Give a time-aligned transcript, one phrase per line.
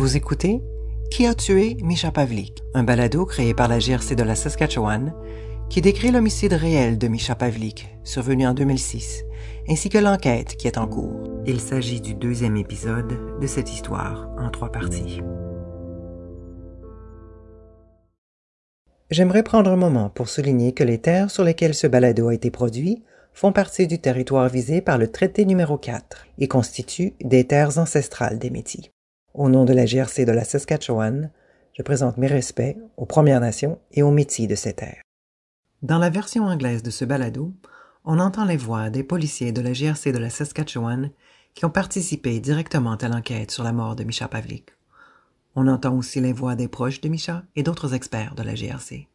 [0.00, 0.62] Vous écoutez
[1.10, 5.12] Qui a tué Misha Pavlik, un balado créé par la GRC de la Saskatchewan
[5.68, 9.24] qui décrit l'homicide réel de Misha Pavlik, survenu en 2006,
[9.68, 11.28] ainsi que l'enquête qui est en cours.
[11.44, 15.20] Il s'agit du deuxième épisode de cette histoire en trois parties.
[19.10, 22.50] J'aimerais prendre un moment pour souligner que les terres sur lesquelles ce balado a été
[22.50, 23.02] produit
[23.34, 28.38] font partie du territoire visé par le traité numéro 4 et constituent des terres ancestrales
[28.38, 28.90] des Métis.
[29.32, 31.30] Au nom de la GRC de la Saskatchewan,
[31.78, 35.02] je présente mes respects aux Premières Nations et aux Métis de ces terres.
[35.82, 37.54] Dans la version anglaise de ce balado,
[38.04, 41.10] on entend les voix des policiers de la GRC de la Saskatchewan
[41.54, 44.70] qui ont participé directement à l'enquête sur la mort de Misha Pavlik.
[45.54, 49.06] On entend aussi les voix des proches de Misha et d'autres experts de la GRC.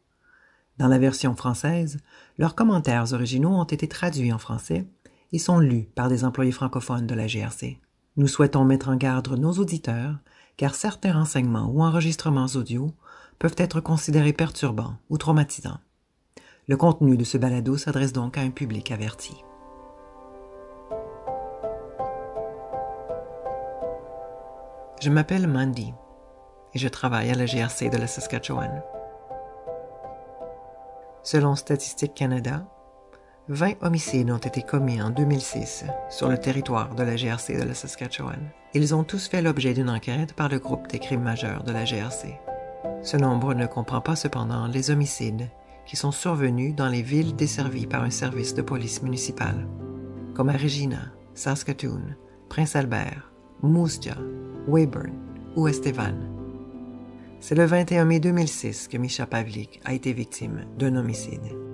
[0.78, 1.98] Dans la version française,
[2.38, 4.86] leurs commentaires originaux ont été traduits en français
[5.32, 7.78] et sont lus par des employés francophones de la GRC.
[8.18, 10.16] Nous souhaitons mettre en garde nos auditeurs,
[10.56, 12.90] car certains renseignements ou enregistrements audio
[13.38, 15.80] peuvent être considérés perturbants ou traumatisants.
[16.66, 19.34] Le contenu de ce balado s'adresse donc à un public averti.
[25.02, 25.92] Je m'appelle Mandy
[26.72, 28.82] et je travaille à la GRC de la Saskatchewan.
[31.22, 32.66] Selon Statistique Canada,
[33.48, 37.74] 20 homicides ont été commis en 2006 sur le territoire de la GRC de la
[37.74, 38.40] Saskatchewan.
[38.74, 41.84] Ils ont tous fait l'objet d'une enquête par le groupe des crimes majeurs de la
[41.84, 42.40] GRC.
[43.02, 45.48] Ce nombre ne comprend pas cependant les homicides
[45.86, 49.68] qui sont survenus dans les villes desservies par un service de police municipal,
[50.34, 52.16] comme à Regina, Saskatoon,
[52.48, 53.30] Prince Albert,
[53.62, 54.24] Moose Jaw,
[54.66, 55.12] Weyburn
[55.54, 56.16] ou Estevan.
[57.38, 61.65] C'est le 21 mai 2006 que Misha Pavlik a été victime d'un homicide.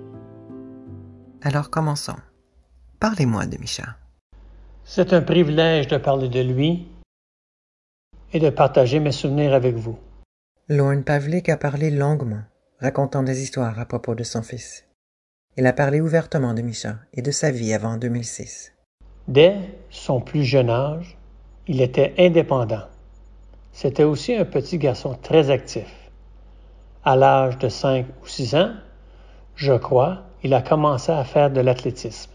[1.45, 2.15] Alors commençons.
[3.01, 3.97] Parlez-moi de Misha.
[4.85, 6.87] C'est un privilège de parler de lui
[8.31, 9.99] et de partager mes souvenirs avec vous.
[10.69, 12.43] Lorne Pavlik a parlé longuement,
[12.79, 14.85] racontant des histoires à propos de son fils.
[15.57, 18.71] Il a parlé ouvertement de Misha et de sa vie avant 2006.
[19.27, 19.57] Dès
[19.89, 21.17] son plus jeune âge,
[21.67, 22.87] il était indépendant.
[23.73, 25.93] C'était aussi un petit garçon très actif.
[27.03, 28.71] À l'âge de 5 ou 6 ans,
[29.55, 32.31] je crois, il a commencé à faire de l'athlétisme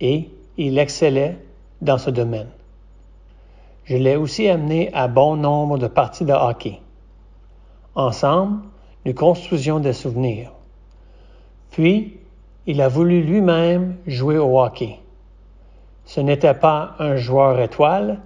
[0.00, 0.28] et
[0.58, 1.38] il excellait
[1.80, 2.48] dans ce domaine.
[3.84, 6.80] Je l'ai aussi amené à bon nombre de parties de hockey.
[7.94, 8.60] Ensemble,
[9.04, 10.52] nous construisions des souvenirs.
[11.70, 12.18] Puis,
[12.66, 14.98] il a voulu lui-même jouer au hockey.
[16.04, 18.20] Ce n'était pas un joueur étoile,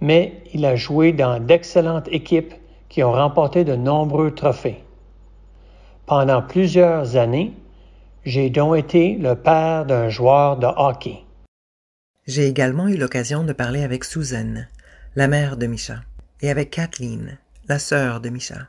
[0.00, 2.54] mais il a joué dans d'excellentes équipes
[2.88, 4.82] qui ont remporté de nombreux trophées.
[6.06, 7.52] Pendant plusieurs années,
[8.24, 11.24] j'ai donc été le père d'un joueur de hockey.
[12.26, 14.66] J'ai également eu l'occasion de parler avec Susan,
[15.16, 16.02] la mère de Misha,
[16.42, 17.38] et avec Kathleen,
[17.68, 18.68] la sœur de Misha.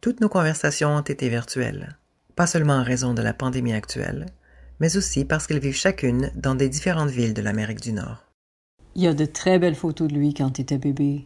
[0.00, 1.96] Toutes nos conversations ont été virtuelles,
[2.34, 4.26] pas seulement en raison de la pandémie actuelle,
[4.80, 8.24] mais aussi parce qu'elles vivent chacune dans des différentes villes de l'Amérique du Nord.
[8.94, 11.24] Il y a de très belles photos de lui quand il était bébé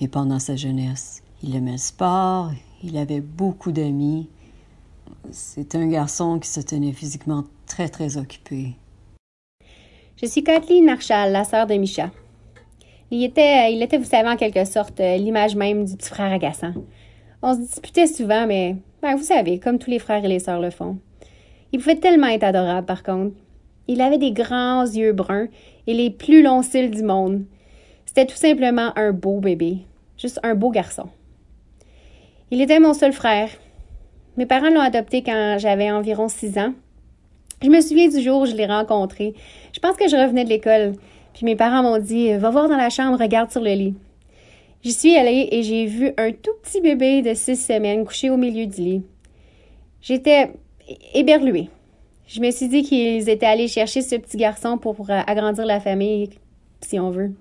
[0.00, 1.22] et pendant sa jeunesse.
[1.42, 2.50] Il aimait le sport,
[2.82, 4.30] il avait beaucoup d'amis.
[5.30, 8.76] C'est un garçon qui se tenait physiquement très, très occupé.
[10.20, 12.10] Je suis Kathleen Marshall, la sœur de Micha.
[13.10, 16.72] Il était, il était, vous savez, en quelque sorte, l'image même du petit frère agaçant.
[17.42, 20.60] On se disputait souvent, mais ben, vous savez, comme tous les frères et les sœurs
[20.60, 20.98] le font.
[21.72, 23.34] Il pouvait tellement être adorable, par contre.
[23.88, 25.48] Il avait des grands yeux bruns
[25.86, 27.44] et les plus longs cils du monde.
[28.06, 29.78] C'était tout simplement un beau bébé,
[30.16, 31.08] juste un beau garçon.
[32.50, 33.48] Il était mon seul frère.
[34.36, 36.72] Mes parents l'ont adopté quand j'avais environ six ans.
[37.62, 39.34] Je me souviens du jour où je l'ai rencontré.
[39.72, 40.94] Je pense que je revenais de l'école.
[41.34, 43.94] Puis mes parents m'ont dit Va voir dans la chambre, regarde sur le lit.
[44.82, 48.36] J'y suis allée et j'ai vu un tout petit bébé de six semaines couché au
[48.36, 49.02] milieu du lit.
[50.00, 50.50] J'étais
[51.14, 51.68] éberluée.
[52.26, 56.30] Je me suis dit qu'ils étaient allés chercher ce petit garçon pour agrandir la famille,
[56.80, 57.32] si on veut.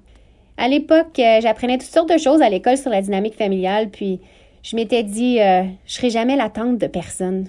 [0.57, 4.19] À l'époque, j'apprenais toutes sortes de choses à l'école sur la dynamique familiale, puis
[4.63, 7.47] je m'étais dit, euh, je serai jamais la tante de personne.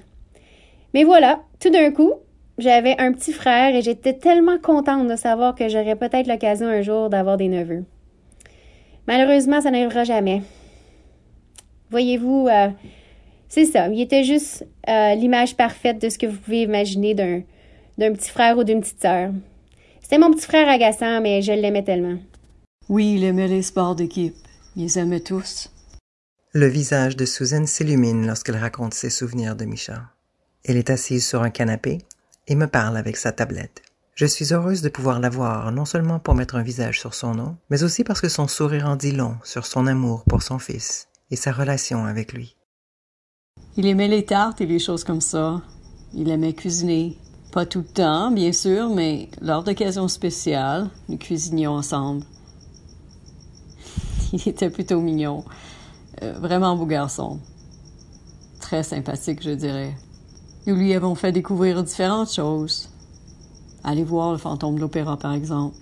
[0.95, 2.13] Mais voilà, tout d'un coup,
[2.59, 6.83] j'avais un petit frère et j'étais tellement contente de savoir que j'aurais peut-être l'occasion un
[6.83, 7.85] jour d'avoir des neveux.
[9.07, 10.43] Malheureusement, ça n'arrivera jamais.
[11.91, 12.69] Voyez-vous, euh,
[13.49, 13.89] c'est ça.
[13.89, 17.43] Il était juste euh, l'image parfaite de ce que vous pouvez imaginer d'un,
[17.99, 19.31] d'un petit frère ou d'une petite sœur.
[20.01, 22.19] C'était mon petit frère agaçant, mais je l'aimais tellement.
[22.89, 24.35] Oui, il aimait les sports d'équipe.
[24.77, 25.72] Il les aimait tous.
[26.55, 30.11] Le visage de Susan s'illumine lorsqu'elle raconte ses souvenirs de Micha.
[30.65, 31.97] Elle est assise sur un canapé
[32.47, 33.81] et me parle avec sa tablette.
[34.15, 37.57] Je suis heureuse de pouvoir l'avoir, non seulement pour mettre un visage sur son nom,
[37.71, 41.09] mais aussi parce que son sourire en dit long sur son amour pour son fils
[41.31, 42.55] et sa relation avec lui.
[43.79, 45.63] Il aimait les tartes et les choses comme ça.
[46.13, 47.17] Il aimait cuisiner.
[47.53, 52.27] Pas tout le temps, bien sûr, mais lors d'occasions spéciales, nous cuisinions ensemble.
[54.35, 55.45] Il était plutôt mignon.
[56.21, 57.39] Euh, vraiment beau garçon.
[58.61, 59.95] Très sympathique, je dirais.
[60.67, 62.91] Nous lui avons fait découvrir différentes choses.
[63.83, 65.75] Aller voir le fantôme de l'opéra, par exemple.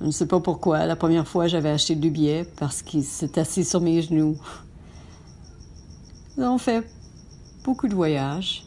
[0.00, 0.86] Je ne sais pas pourquoi.
[0.86, 4.36] La première fois, j'avais acheté du billet parce qu'il s'est assis sur mes genoux.
[6.36, 6.84] Nous avons fait
[7.62, 8.64] beaucoup de voyages.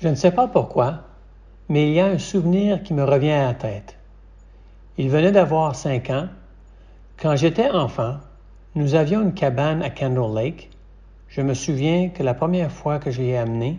[0.00, 1.04] Je ne sais pas pourquoi,
[1.68, 3.96] mais il y a un souvenir qui me revient à la tête.
[4.96, 6.28] Il venait d'avoir cinq ans.
[7.20, 8.18] Quand j'étais enfant,
[8.78, 10.70] nous avions une cabane à Candle Lake.
[11.28, 13.76] Je me souviens que la première fois que je l'ai amené,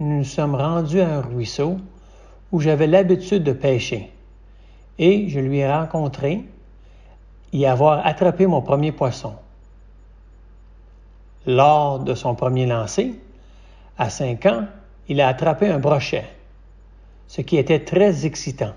[0.00, 1.76] nous nous sommes rendus à un ruisseau
[2.50, 4.10] où j'avais l'habitude de pêcher.
[4.98, 6.42] Et je lui ai rencontré
[7.52, 9.34] y avoir attrapé mon premier poisson.
[11.46, 13.20] Lors de son premier lancer,
[13.98, 14.64] à cinq ans,
[15.06, 16.24] il a attrapé un brochet,
[17.28, 18.72] ce qui était très excitant.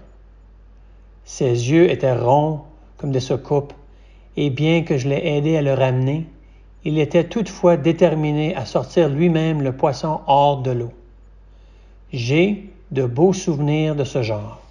[1.24, 2.64] Ses yeux étaient ronds
[2.98, 3.74] comme des soucoupes,
[4.38, 6.28] et bien que je l'ai aidé à le ramener,
[6.86, 10.92] il était toutefois déterminé à sortir lui-même le poisson hors de l'eau.
[12.14, 14.62] J'ai de beaux souvenirs de ce genre.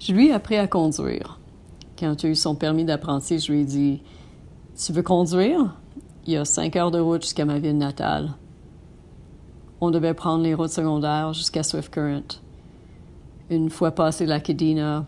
[0.00, 1.38] Je lui ai appris à conduire.
[1.98, 4.02] Quand a eu son permis d'apprenti, je lui ai dit
[4.76, 5.76] Tu veux conduire?
[6.26, 8.30] Il y a cinq heures de route jusqu'à ma ville natale.
[9.80, 12.40] On devait prendre les routes secondaires jusqu'à Swift Current.
[13.50, 15.06] Une fois passé la Cadena,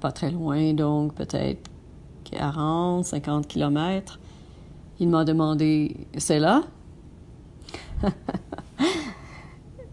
[0.00, 1.67] pas très loin donc, peut-être
[2.30, 4.18] 40, 50 kilomètres,
[5.00, 6.62] il m'a demandé C'est là?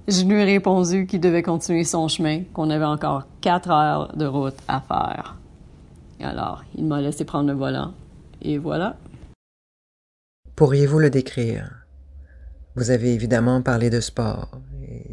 [0.08, 4.26] Je lui ai répondu qu'il devait continuer son chemin, qu'on avait encore quatre heures de
[4.26, 5.38] route à faire.
[6.20, 7.94] Alors, il m'a laissé prendre le volant,
[8.42, 8.98] et voilà.
[10.56, 11.86] Pourriez-vous le décrire?
[12.76, 14.52] Vous avez évidemment parlé de sport.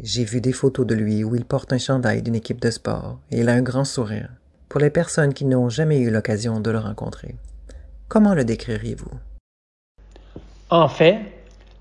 [0.01, 3.19] J'ai vu des photos de lui où il porte un chandail d'une équipe de sport
[3.31, 4.29] et il a un grand sourire.
[4.73, 7.35] Pour les personnes qui n'ont jamais eu l'occasion de le rencontrer,
[8.07, 9.11] comment le décririez-vous?
[10.71, 11.19] En fait,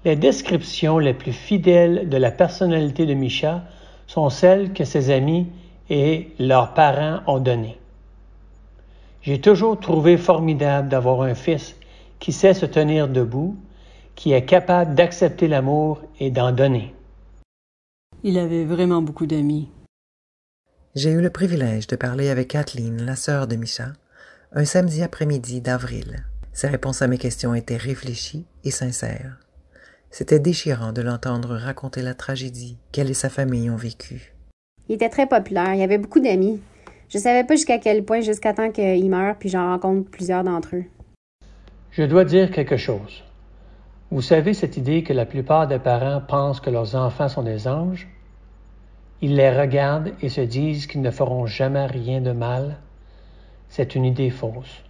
[0.04, 3.62] les descriptions les plus fidèles de la personnalité de Micha
[4.06, 5.46] sont celles que ses amis
[5.88, 7.78] et leurs parents ont données.
[9.22, 11.74] J'ai toujours trouvé formidable d'avoir un fils
[12.18, 13.56] qui sait se tenir debout,
[14.16, 16.94] qui est capable d'accepter l'amour et d'en donner.
[18.22, 19.70] Il avait vraiment beaucoup d'amis.
[20.94, 23.94] J'ai eu le privilège de parler avec Kathleen, la sœur de Micha,
[24.52, 26.26] un samedi après-midi d'avril.
[26.52, 29.38] Ses réponses à mes questions étaient réfléchies et sincères.
[30.10, 34.34] C'était déchirant de l'entendre raconter la tragédie qu'elle et sa famille ont vécue.
[34.90, 36.60] Il était très populaire, il y avait beaucoup d'amis.
[37.08, 40.76] Je savais pas jusqu'à quel point, jusqu'à temps qu'il meure, puis j'en rencontre plusieurs d'entre
[40.76, 40.84] eux.
[41.92, 43.24] Je dois dire quelque chose.
[44.10, 47.66] Vous savez cette idée que la plupart des parents pensent que leurs enfants sont des
[47.66, 48.08] anges?
[49.22, 52.78] Ils les regardent et se disent qu'ils ne feront jamais rien de mal.
[53.68, 54.82] C'est une idée fausse.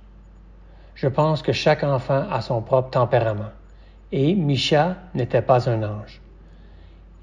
[0.94, 3.50] Je pense que chaque enfant a son propre tempérament.
[4.10, 6.22] Et Micha n'était pas un ange.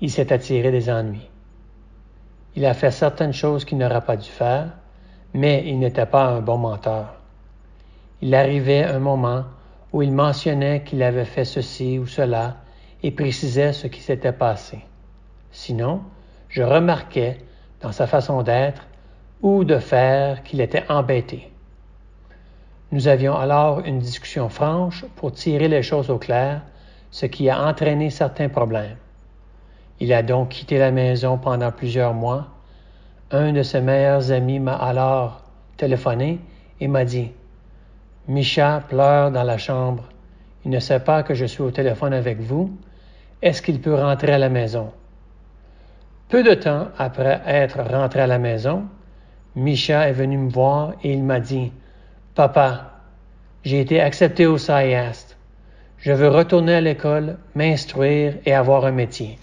[0.01, 1.27] Il s'est attiré des ennuis.
[2.55, 4.69] Il a fait certaines choses qu'il n'aurait pas dû faire,
[5.33, 7.15] mais il n'était pas un bon menteur.
[8.21, 9.45] Il arrivait un moment
[9.93, 12.57] où il mentionnait qu'il avait fait ceci ou cela
[13.01, 14.79] et précisait ce qui s'était passé.
[15.51, 16.01] Sinon,
[16.49, 17.37] je remarquais
[17.81, 18.87] dans sa façon d'être
[19.41, 21.51] ou de faire qu'il était embêté.
[22.91, 26.61] Nous avions alors une discussion franche pour tirer les choses au clair
[27.11, 28.97] ce qui a entraîné certains problèmes.
[29.99, 32.47] Il a donc quitté la maison pendant plusieurs mois.
[33.31, 35.43] Un de ses meilleurs amis m'a alors
[35.77, 36.39] téléphoné
[36.79, 37.31] et m'a dit
[38.27, 40.03] Micha pleure dans la chambre.
[40.65, 42.71] Il ne sait pas que je suis au téléphone avec vous.
[43.41, 44.91] Est-ce qu'il peut rentrer à la maison?
[46.29, 48.83] Peu de temps après être rentré à la maison,
[49.55, 51.71] Micha est venu me voir et il m'a dit
[52.35, 53.01] Papa,
[53.63, 55.35] j'ai été accepté au SAIAST.
[55.97, 59.39] Je veux retourner à l'école, m'instruire et avoir un métier.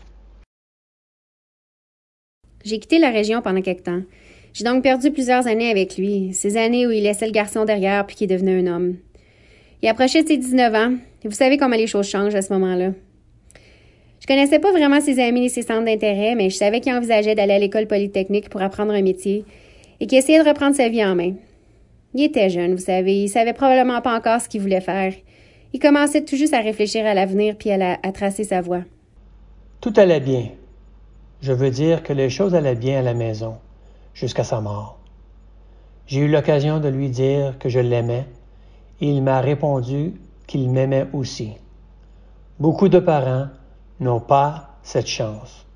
[2.64, 4.02] J'ai quitté la région pendant quelque temps.
[4.52, 8.06] J'ai donc perdu plusieurs années avec lui, ces années où il laissait le garçon derrière
[8.06, 8.96] puis qui devenait un homme.
[9.82, 12.92] Il approchait ses 19 ans, et vous savez comment les choses changent à ce moment-là.
[14.26, 17.36] Je connaissais pas vraiment ses amis et ses centres d'intérêt, mais je savais qu'il envisageait
[17.36, 19.44] d'aller à l'école polytechnique pour apprendre un métier
[20.00, 21.34] et qu'il essayait de reprendre sa vie en main.
[22.12, 25.12] Il était jeune, vous savez, il savait probablement pas encore ce qu'il voulait faire.
[25.72, 28.80] Il commençait tout juste à réfléchir à l'avenir puis à, à tracer sa voie.
[29.80, 30.48] Tout allait bien.
[31.40, 33.58] Je veux dire que les choses allaient bien à la maison,
[34.12, 34.98] jusqu'à sa mort.
[36.08, 38.24] J'ai eu l'occasion de lui dire que je l'aimais
[39.00, 40.14] et il m'a répondu
[40.48, 41.52] qu'il m'aimait aussi.
[42.58, 43.46] Beaucoup de parents
[44.00, 45.66] n'ont pas cette chance.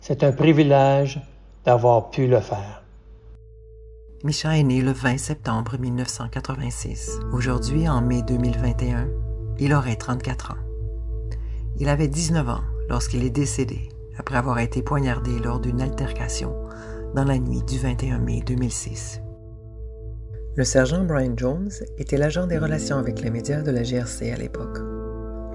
[0.00, 1.20] C'est un privilège
[1.64, 2.82] d'avoir pu le faire.
[4.24, 7.18] Micha est né le 20 septembre 1986.
[7.32, 9.08] Aujourd'hui, en mai 2021,
[9.58, 10.62] il aurait 34 ans.
[11.78, 16.54] Il avait 19 ans lorsqu'il est décédé après avoir été poignardé lors d'une altercation
[17.14, 19.20] dans la nuit du 21 mai 2006.
[20.54, 24.36] Le sergent Brian Jones était l'agent des relations avec les médias de la GRC à
[24.36, 24.95] l'époque.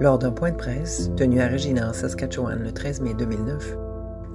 [0.02, 3.76] Lors d'un point de presse tenu à Regina, en Saskatchewan, le 13 mai 2009,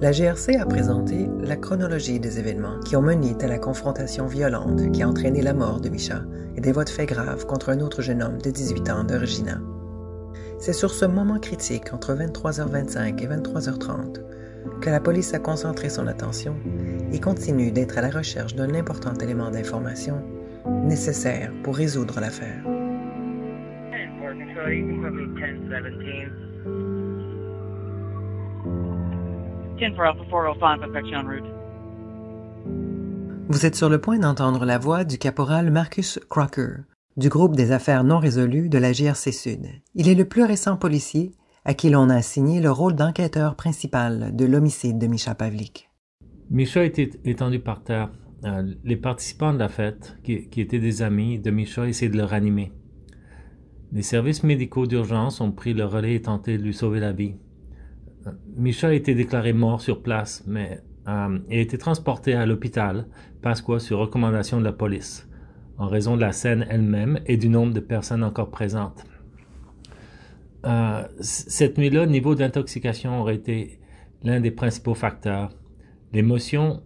[0.00, 4.90] la GRC a présenté la chronologie des événements qui ont mené à la confrontation violente
[4.92, 6.22] qui a entraîné la mort de Micha
[6.56, 9.60] et des votes faits graves contre un autre jeune homme de 18 ans de Regina.
[10.58, 14.22] C'est sur ce moment critique entre 23h25 et 23h30
[14.80, 16.56] que la police a concentré son attention
[17.12, 20.22] et continue d'être à la recherche d'un important élément d'information
[20.66, 22.77] nécessaire pour résoudre l'affaire.
[33.48, 36.78] Vous êtes sur le point d'entendre la voix du caporal Marcus Crocker,
[37.16, 39.66] du groupe des affaires non résolues de la GRC Sud.
[39.94, 41.30] Il est le plus récent policier
[41.64, 45.88] à qui l'on a assigné le rôle d'enquêteur principal de l'homicide de Misha Pavlik.
[46.50, 48.10] Misha était étendu par terre
[48.44, 52.24] euh, les participants de la fête, qui, étaient des amis de Micha, essayaient de le
[52.24, 52.72] ranimer.
[53.92, 57.34] Les services médicaux d'urgence ont pris le relais et tenté de lui sauver la vie.
[58.26, 63.06] Euh, Micha a été déclaré mort sur place, mais euh, a été transporté à l'hôpital
[63.40, 65.28] Pasqua sur recommandation de la police,
[65.78, 69.06] en raison de la scène elle-même et du nombre de personnes encore présentes.
[71.20, 73.80] cette nuit-là, le niveau d'intoxication aurait été
[74.22, 75.50] l'un des principaux facteurs.
[76.12, 76.82] L'émotion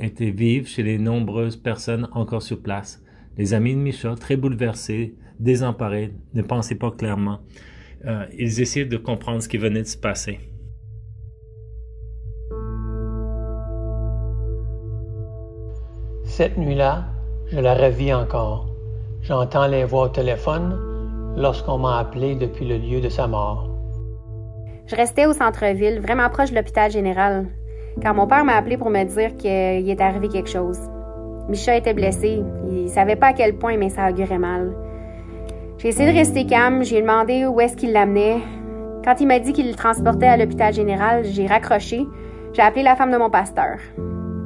[0.00, 3.02] était vive chez les nombreuses personnes encore sur place.
[3.36, 7.40] Les amis de Micha, très bouleversés, désemparés, ne pensaient pas clairement.
[8.04, 10.38] Euh, ils essayaient de comprendre ce qui venait de se passer.
[16.24, 17.06] Cette nuit-là,
[17.50, 18.68] je la revis encore.
[19.22, 20.78] J'entends les voix au téléphone
[21.36, 23.68] lorsqu'on m'a appelé depuis le lieu de sa mort.
[24.86, 27.46] Je restais au centre-ville, vraiment proche de l'hôpital général
[28.02, 30.78] quand mon père m'a appelé pour me dire qu'il est arrivé quelque chose.
[31.48, 32.42] Micha était blessé.
[32.70, 34.72] Il savait pas à quel point, mais ça augurait mal.
[35.78, 36.82] J'ai essayé de rester calme.
[36.82, 38.40] J'ai demandé où est-ce qu'il l'amenait.
[39.04, 42.04] Quand il m'a dit qu'il le transportait à l'hôpital général, j'ai raccroché.
[42.52, 43.78] J'ai appelé la femme de mon pasteur.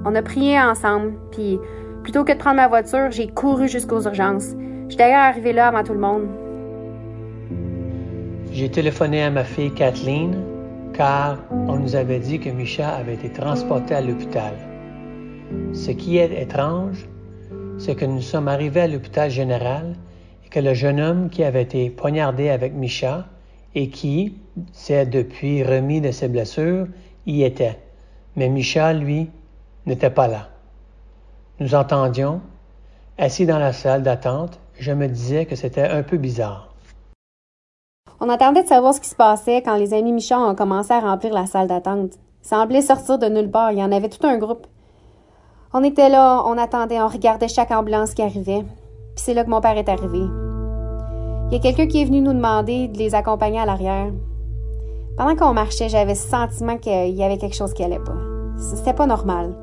[0.04, 1.58] On a prié ensemble, puis
[2.02, 4.50] plutôt que de prendre ma voiture, j'ai couru jusqu'aux urgences.
[4.84, 6.28] Je suis d'ailleurs arrivé là avant tout le monde.
[8.52, 10.36] J'ai téléphoné à ma fille Kathleen,
[10.92, 14.52] car on nous avait dit que Micha avait été transporté à l'hôpital.
[15.72, 17.08] Ce qui est étrange,
[17.78, 19.94] c'est que nous sommes arrivés à l'hôpital général
[20.52, 23.24] que le jeune homme qui avait été poignardé avec Micha
[23.74, 24.36] et qui
[24.72, 26.86] s'est depuis remis de ses blessures
[27.24, 27.78] y était.
[28.36, 29.30] Mais Micha, lui,
[29.86, 30.48] n'était pas là.
[31.58, 32.42] Nous entendions,
[33.16, 36.68] assis dans la salle d'attente, je me disais que c'était un peu bizarre.
[38.20, 41.00] On attendait de savoir ce qui se passait quand les amis Michon ont commencé à
[41.00, 42.12] remplir la salle d'attente.
[42.42, 43.72] semblait sortir de nulle part.
[43.72, 44.66] Il y en avait tout un groupe.
[45.72, 48.64] On était là, on attendait, on regardait chaque ambulance qui arrivait.
[49.14, 50.20] Puis c'est là que mon père est arrivé.
[51.50, 54.10] Il y a quelqu'un qui est venu nous demander de les accompagner à l'arrière.
[55.18, 58.16] Pendant qu'on marchait, j'avais ce sentiment qu'il y avait quelque chose qui allait pas.
[58.56, 59.54] C'était pas normal.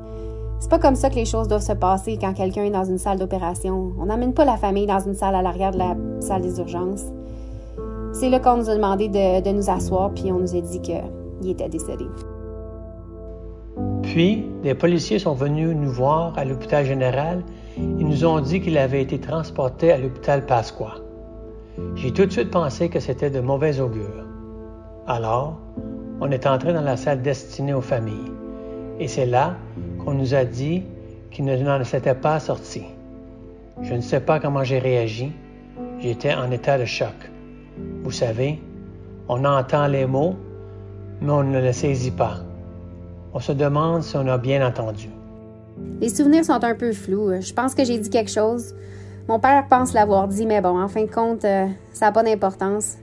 [0.60, 2.98] C'est pas comme ça que les choses doivent se passer quand quelqu'un est dans une
[2.98, 3.92] salle d'opération.
[3.98, 7.06] On n'amène pas la famille dans une salle à l'arrière de la salle des urgences.
[8.12, 11.50] C'est là qu'on nous a demandé de, nous asseoir, puis on nous a dit qu'il
[11.50, 12.04] était décédé.
[14.02, 17.42] Puis, des policiers sont venus nous voir à l'hôpital général
[17.76, 20.96] et nous ont dit qu'il avait été transporté à l'hôpital Pasqua.
[21.94, 24.26] J'ai tout de suite pensé que c'était de mauvais augure.
[25.06, 25.58] Alors,
[26.20, 28.32] on est entré dans la salle destinée aux familles.
[28.98, 29.56] Et c'est là
[30.04, 30.82] qu'on nous a dit
[31.30, 32.82] qu'il ne s'était pas sorti.
[33.82, 35.32] Je ne sais pas comment j'ai réagi.
[36.00, 37.14] J'étais en état de choc.
[38.02, 38.60] Vous savez,
[39.28, 40.36] on entend les mots,
[41.20, 42.38] mais on ne les saisit pas.
[43.32, 45.08] On se demande si on a bien entendu.
[46.00, 47.30] Les souvenirs sont un peu flous.
[47.40, 48.74] Je pense que j'ai dit quelque chose.
[49.28, 52.22] Mon père pense l'avoir dit, mais bon, en fin de compte, euh, ça n'a pas
[52.22, 52.96] d'importance.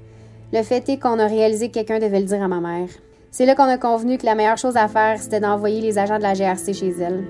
[0.51, 2.89] Le fait est qu'on a réalisé que quelqu'un devait le dire à ma mère.
[3.31, 6.17] C'est là qu'on a convenu que la meilleure chose à faire, c'était d'envoyer les agents
[6.17, 7.23] de la GRC chez elle.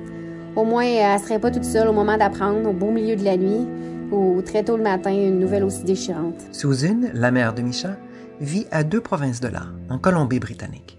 [0.56, 3.24] Au moins, elle ne serait pas toute seule au moment d'apprendre, au beau milieu de
[3.24, 3.68] la nuit,
[4.12, 6.42] ou très tôt le matin, une nouvelle aussi déchirante.
[6.51, 7.98] Susan, la mère de Micha,
[8.39, 10.98] vit à deux provinces de là, en Colombie-Britannique.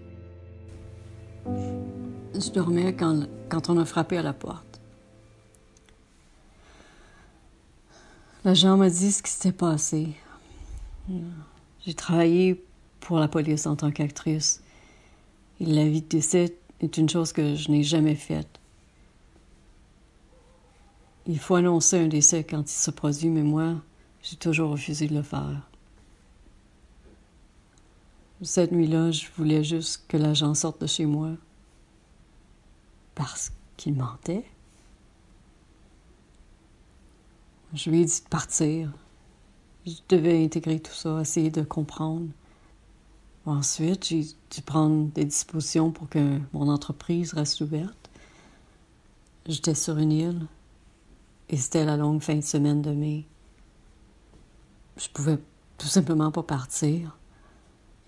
[1.45, 4.79] Je dormais quand, quand on a frappé à la porte.
[8.45, 10.15] L'agent m'a dit ce qui s'était passé.
[11.85, 12.63] J'ai travaillé
[12.99, 14.61] pour la police en tant qu'actrice.
[15.59, 18.59] Et la vie de décès est une chose que je n'ai jamais faite.
[21.27, 23.75] Il faut annoncer un décès quand il se produit, mais moi,
[24.23, 25.61] j'ai toujours refusé de le faire.
[28.41, 31.31] Cette nuit-là, je voulais juste que l'agent sorte de chez moi.
[33.19, 34.45] Parce qu'il mentait.
[37.73, 38.93] Je lui ai dit de partir.
[39.85, 42.29] Je devais intégrer tout ça, essayer de comprendre.
[43.45, 48.09] Ensuite, j'ai dû prendre des dispositions pour que mon entreprise reste ouverte.
[49.45, 50.47] J'étais sur une île
[51.49, 53.25] et c'était la longue fin de semaine de mai.
[54.95, 55.39] Je pouvais
[55.77, 57.17] tout simplement pas partir.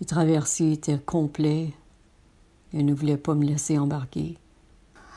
[0.00, 1.74] Les traversiers étaient complets
[2.72, 4.38] et ne voulaient pas me laisser embarquer.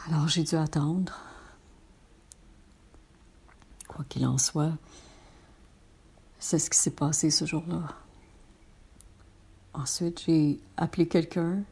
[0.08, 1.18] Alors j'ai dû attendre.
[3.88, 4.74] Quoi qu'il en soit,
[6.38, 7.88] c'est ce qui s'est passé ce jour-là.
[9.74, 11.64] Ensuite, j'ai appelé quelqu'un.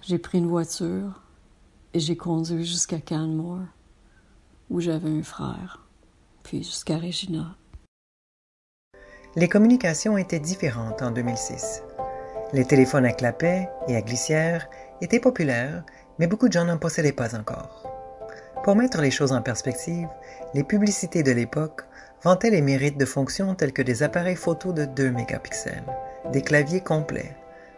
[0.00, 1.20] J'ai pris une voiture
[1.92, 3.66] et j'ai conduit jusqu'à Canmore,
[4.70, 5.86] où j'avais un frère,
[6.42, 7.54] puis jusqu'à Regina.
[9.36, 11.82] Les communications étaient différentes en 2006.
[12.54, 14.68] Les téléphones à clapet et à glissière
[15.02, 15.84] étaient populaires,
[16.18, 17.98] mais beaucoup de gens n'en possédaient pas encore.
[18.64, 20.08] Pour mettre les choses en perspective,
[20.54, 21.82] les publicités de l'époque
[22.22, 25.84] vantaient les mérites de fonctions telles que des appareils photo de 2 mégapixels,
[26.32, 27.36] des claviers complets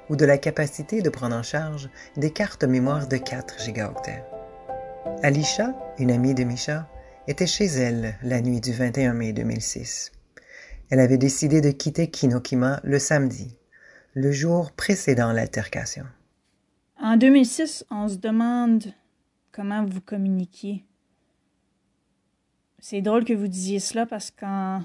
[0.09, 4.25] ou de la capacité de prendre en charge des cartes mémoire de 4 gigaoctets.
[5.23, 6.89] Alicia, une amie de Misha,
[7.29, 10.13] était chez elle la nuit du 21 mai 2006.
[10.91, 13.57] Elle avait décidé de quitter Kinokima le samedi,
[14.15, 16.05] le jour précédant l'altercation.
[17.03, 18.93] En 2006, on se demande
[19.53, 20.85] comment vous communiquiez.
[22.79, 24.83] C'est drôle que vous disiez cela parce qu'en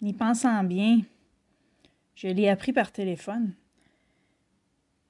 [0.00, 1.02] y pensant bien,
[2.14, 3.52] je l'ai appris par téléphone.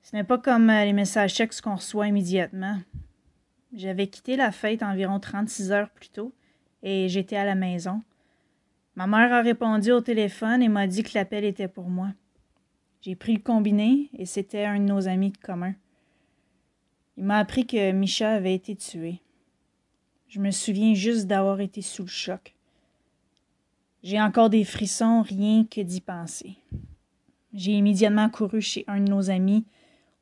[0.03, 2.81] Ce n'est pas comme euh, les messages chèques qu'on reçoit immédiatement.
[3.73, 6.33] J'avais quitté la fête environ 36 heures plus tôt
[6.83, 8.03] et j'étais à la maison.
[8.97, 12.09] Ma mère a répondu au téléphone et m'a dit que l'appel était pour moi.
[13.01, 15.75] J'ai pris le combiné et c'était un de nos amis communs.
[17.17, 19.21] Il m'a appris que Micha avait été tué.
[20.29, 22.55] Je me souviens juste d'avoir été sous le choc.
[24.03, 26.57] J'ai encore des frissons rien que d'y penser.
[27.55, 29.65] J'ai immédiatement couru chez un de nos amis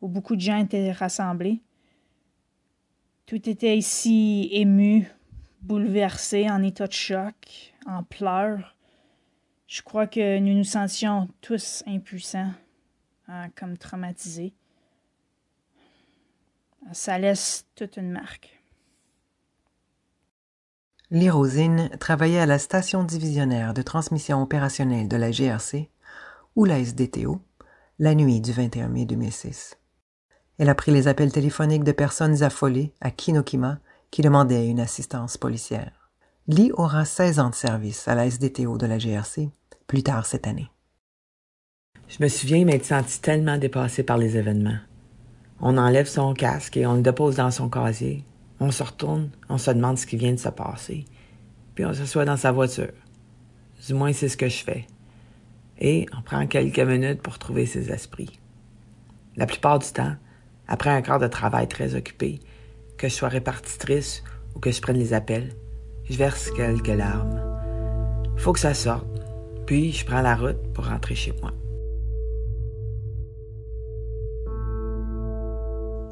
[0.01, 1.61] où beaucoup de gens étaient rassemblés.
[3.27, 5.11] Tout était ici ému,
[5.63, 8.77] bouleversé, en état de choc, en pleurs.
[9.67, 12.53] Je crois que nous nous sentions tous impuissants,
[13.29, 14.53] hein, comme traumatisés.
[16.93, 18.61] Ça laisse toute une marque.
[22.01, 25.91] Travaillait à la station divisionnaire de transmission opérationnelle de la GRC
[26.57, 27.41] ou la SDTO
[28.01, 29.79] la nuit du 21 mai 2006.
[30.59, 33.79] Elle a pris les appels téléphoniques de personnes affolées à Kinokima
[34.11, 36.11] qui demandaient une assistance policière.
[36.49, 39.51] Lee aura 16 ans de service à la SDTO de la GRC
[39.87, 40.71] plus tard cette année.
[42.09, 44.79] Je me souviens m'être senti tellement dépassé par les événements.
[45.61, 48.25] On enlève son casque et on le dépose dans son casier.
[48.61, 51.05] On se retourne, on se demande ce qui vient de se passer.
[51.75, 52.93] Puis on s'assoit dans sa voiture.
[53.87, 54.87] Du moins, c'est ce que je fais
[55.79, 58.39] et on prend quelques minutes pour trouver ses esprits.
[59.37, 60.15] La plupart du temps,
[60.69, 62.41] après un quart de travail très occupé,
[62.97, 64.23] que je sois répartitrice
[64.55, 65.53] ou que je prenne les appels,
[66.09, 67.43] je verse quelques larmes.
[68.37, 69.07] Faut que ça sorte,
[69.67, 71.53] puis je prends la route pour rentrer chez moi.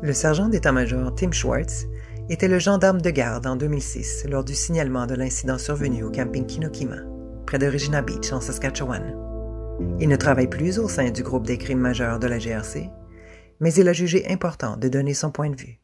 [0.03, 1.87] Le sergent d'état-major Tim Schwartz
[2.29, 6.45] était le gendarme de garde en 2006 lors du signalement de l'incident survenu au camping
[6.45, 6.97] Kinokima,
[7.47, 9.17] près de Regina Beach en Saskatchewan.
[10.01, 12.91] Il ne travaille plus au sein du groupe des crimes majeurs de la GRC,
[13.61, 15.79] mais il a jugé important de donner son point de vue,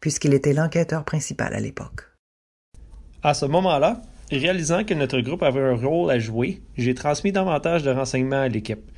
[0.00, 2.08] puisqu'il était l'enquêteur principal à l'époque.
[3.22, 4.00] À ce moment-là,
[4.30, 8.48] réalisant que notre groupe avait un rôle à jouer, j'ai transmis davantage de renseignements à
[8.48, 8.90] l'équipe.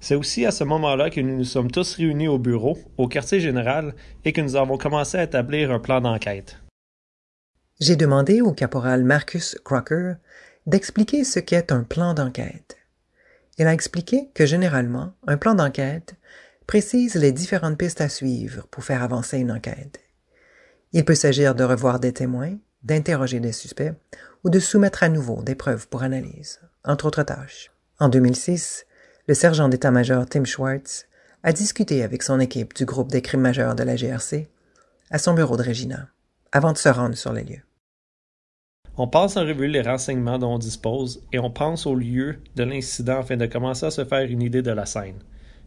[0.00, 3.40] C'est aussi à ce moment-là que nous nous sommes tous réunis au bureau, au quartier
[3.40, 6.58] général, et que nous avons commencé à établir un plan d'enquête.
[7.80, 10.14] J'ai demandé au caporal Marcus Crocker
[10.66, 12.76] d'expliquer ce qu'est un plan d'enquête.
[13.58, 16.14] Il a expliqué que généralement, un plan d'enquête
[16.66, 20.00] précise les différentes pistes à suivre pour faire avancer une enquête.
[20.92, 23.92] Il peut s'agir de revoir des témoins, d'interroger des suspects
[24.44, 27.72] ou de soumettre à nouveau des preuves pour analyse, entre autres tâches.
[27.98, 28.86] En 2006,
[29.26, 31.06] le sergent d'état-major Tim Schwartz
[31.42, 34.48] a discuté avec son équipe du groupe des crimes majeurs de la GRC
[35.10, 36.08] à son bureau de Regina,
[36.52, 37.62] avant de se rendre sur les lieux.
[38.96, 42.64] On passe en revue les renseignements dont on dispose et on pense au lieu de
[42.64, 45.18] l'incident afin de commencer à se faire une idée de la scène.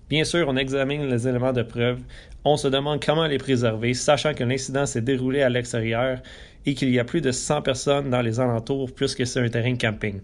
[0.08, 2.00] Bien sûr, on examine les éléments de preuve,
[2.46, 6.22] on se demande comment les préserver, sachant que l'incident s'est déroulé à l'extérieur
[6.66, 9.74] et qu'il y a plus de 100 personnes dans les alentours puisque c'est un terrain
[9.74, 10.22] de camping.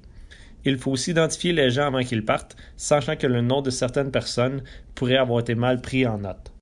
[0.65, 4.12] Il faut aussi identifier les gens avant qu'ils partent, sachant que le nom de certaines
[4.12, 4.63] personnes
[4.95, 6.54] pourrait avoir été mal pris en note.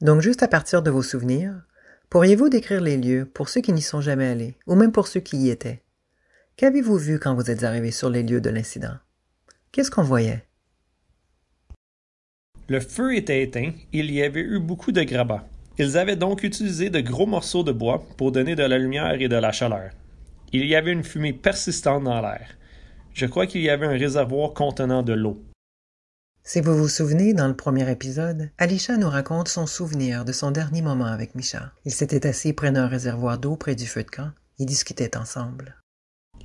[0.00, 1.62] Donc juste à partir de vos souvenirs,
[2.08, 5.20] pourriez-vous décrire les lieux pour ceux qui n'y sont jamais allés, ou même pour ceux
[5.20, 5.82] qui y étaient?
[6.56, 8.96] Qu'avez-vous vu quand vous êtes arrivé sur les lieux de l'incident?
[9.72, 10.44] Qu'est-ce qu'on voyait?
[12.68, 15.46] Le feu était éteint il y avait eu beaucoup de grabats.
[15.78, 19.28] Ils avaient donc utilisé de gros morceaux de bois pour donner de la lumière et
[19.28, 19.90] de la chaleur.
[20.52, 22.56] Il y avait une fumée persistante dans l'air.
[23.12, 25.42] Je crois qu'il y avait un réservoir contenant de l'eau.
[26.42, 30.50] Si vous vous souvenez, dans le premier épisode, Alisha nous raconte son souvenir de son
[30.50, 31.72] dernier moment avec Misha.
[31.84, 34.30] Ils s'étaient assis près d'un réservoir d'eau près du feu de camp.
[34.58, 35.76] Ils discutaient ensemble.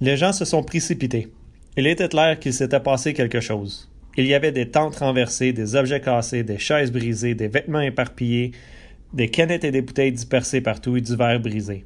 [0.01, 1.31] Les gens se sont précipités.
[1.77, 3.89] Il était clair qu'il s'était passé quelque chose.
[4.17, 8.51] Il y avait des tentes renversées, des objets cassés, des chaises brisées, des vêtements éparpillés,
[9.13, 11.85] des canettes et des bouteilles dispersées partout et du verre brisé.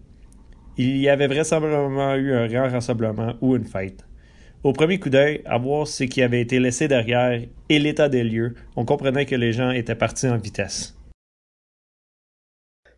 [0.78, 4.06] Il y avait vraisemblablement eu un grand rassemblement ou une fête.
[4.62, 8.26] Au premier coup d'œil, à voir ce qui avait été laissé derrière et l'état des
[8.26, 10.95] lieux, on comprenait que les gens étaient partis en vitesse.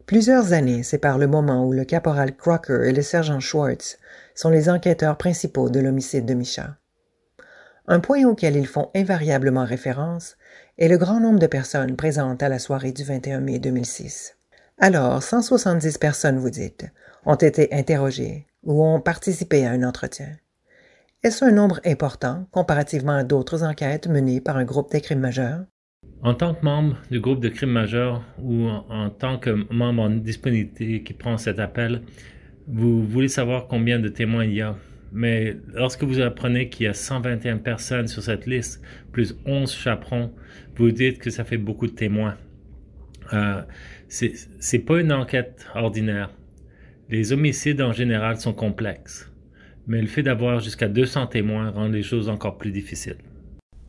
[0.08, 4.00] Plusieurs années séparent le moment où le caporal Crocker et le sergent Schwartz
[4.34, 6.78] sont les enquêteurs principaux de l'homicide de Misha.
[7.88, 10.38] Un point auquel ils font invariablement référence
[10.80, 14.36] est le grand nombre de personnes présentes à la soirée du 21 mai 2006.
[14.80, 16.88] Alors, 170 personnes, vous dites,
[17.26, 20.41] ont été interrogées ou ont participé à un entretien.
[21.24, 25.66] Est-ce un nombre important comparativement à d'autres enquêtes menées par un groupe des crimes majeurs?
[26.24, 30.02] En tant que membre du groupe de crimes majeurs ou en, en tant que membre
[30.02, 32.02] en disponibilité qui prend cet appel,
[32.68, 34.76] vous voulez savoir combien de témoins il y a.
[35.12, 38.82] Mais lorsque vous apprenez qu'il y a 121 personnes sur cette liste,
[39.12, 40.34] plus 11 chaperons,
[40.76, 42.36] vous dites que ça fait beaucoup de témoins.
[43.34, 43.62] Euh,
[44.08, 46.32] c'est pas une enquête ordinaire.
[47.10, 49.31] Les homicides en général sont complexes,
[49.88, 53.18] mais le fait d'avoir jusqu'à 200 témoins rend les choses encore plus difficiles.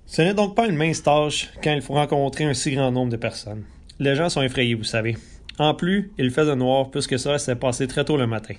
[0.06, 3.12] Ce n'est donc pas une mince tâche quand il faut rencontrer un si grand nombre
[3.12, 3.64] de personnes.
[3.98, 5.16] Les gens sont effrayés, vous savez.
[5.58, 8.54] En plus, il faisait noir puisque cela s'est passé très tôt le matin.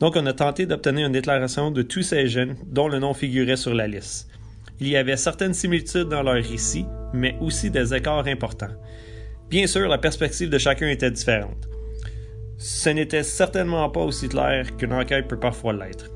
[0.00, 3.56] Donc, on a tenté d'obtenir une déclaration de tous ces jeunes dont le nom figurait
[3.56, 4.28] sur la liste.
[4.80, 8.74] Il y avait certaines similitudes dans leurs récits, mais aussi des écarts importants.
[9.50, 11.68] Bien sûr, la perspective de chacun était différente.
[12.56, 16.10] Ce n'était certainement pas aussi clair qu'une enquête peut parfois l'être.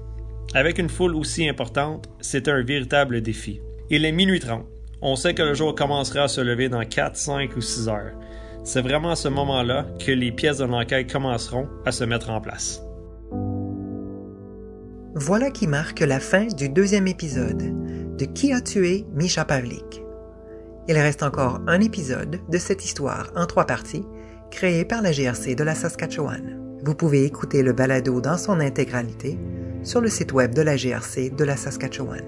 [0.55, 3.61] Avec une foule aussi importante, c'était un véritable défi.
[3.91, 4.65] Il est minuit 30.
[5.03, 8.13] On sait que le jour commencera à se lever dans 4, 5 ou 6 heures.
[8.63, 12.41] C'est vraiment à ce moment-là que les pièces de l'enquête commenceront à se mettre en
[12.41, 12.81] place.
[15.17, 20.03] Voilà qui marque la fin du deuxième épisode de Qui a tué Misha Pavlik?
[20.87, 24.05] Il reste encore un épisode de cette histoire en trois parties
[24.53, 26.61] créée par la GRC de la Saskatchewan.
[26.85, 29.37] Vous pouvez écouter le balado dans son intégralité
[29.85, 32.23] sur le site web de la GRC de la Saskatchewan.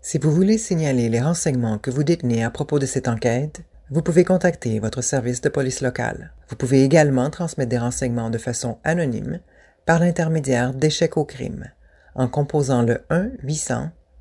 [0.00, 4.02] Si vous voulez signaler les renseignements que vous détenez à propos de cette enquête, vous
[4.02, 6.32] pouvez contacter votre service de police local.
[6.48, 9.40] Vous pouvez également transmettre des renseignements de façon anonyme
[9.84, 11.70] par l'intermédiaire d'échecs au crime
[12.14, 13.00] en composant le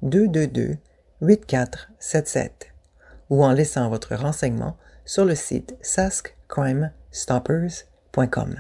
[0.04, 2.50] 1-800-222-8477
[3.30, 8.56] ou en laissant votre renseignement sur le site saskcrimestoppers.com.